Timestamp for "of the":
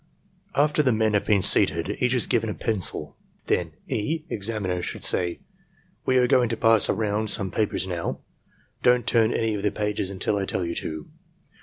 9.53-9.69